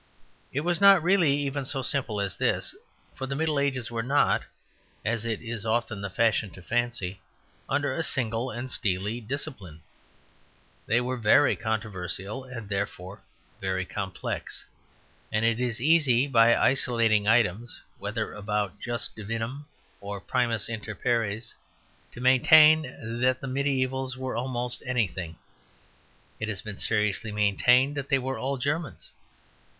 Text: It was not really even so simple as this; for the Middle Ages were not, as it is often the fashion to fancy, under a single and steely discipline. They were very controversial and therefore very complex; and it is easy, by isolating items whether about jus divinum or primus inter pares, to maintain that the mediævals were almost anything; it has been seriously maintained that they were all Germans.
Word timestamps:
It 0.51 0.61
was 0.61 0.81
not 0.81 1.03
really 1.03 1.31
even 1.37 1.63
so 1.63 1.83
simple 1.83 2.19
as 2.19 2.35
this; 2.35 2.73
for 3.13 3.27
the 3.27 3.35
Middle 3.35 3.59
Ages 3.59 3.91
were 3.91 4.01
not, 4.01 4.41
as 5.05 5.25
it 5.25 5.43
is 5.43 5.63
often 5.63 6.01
the 6.01 6.09
fashion 6.09 6.49
to 6.53 6.61
fancy, 6.63 7.21
under 7.69 7.93
a 7.93 8.01
single 8.01 8.49
and 8.49 8.67
steely 8.71 9.21
discipline. 9.21 9.83
They 10.87 11.01
were 11.01 11.17
very 11.17 11.55
controversial 11.55 12.45
and 12.45 12.67
therefore 12.67 13.21
very 13.59 13.85
complex; 13.85 14.65
and 15.31 15.45
it 15.45 15.61
is 15.61 15.79
easy, 15.79 16.25
by 16.25 16.55
isolating 16.57 17.27
items 17.27 17.79
whether 17.99 18.33
about 18.33 18.79
jus 18.79 19.07
divinum 19.15 19.65
or 19.99 20.19
primus 20.19 20.67
inter 20.67 20.95
pares, 20.95 21.53
to 22.13 22.19
maintain 22.21 23.21
that 23.21 23.39
the 23.39 23.45
mediævals 23.47 24.17
were 24.17 24.35
almost 24.35 24.81
anything; 24.83 25.37
it 26.39 26.49
has 26.49 26.63
been 26.63 26.77
seriously 26.77 27.31
maintained 27.31 27.95
that 27.95 28.09
they 28.09 28.17
were 28.17 28.39
all 28.39 28.57
Germans. 28.57 29.11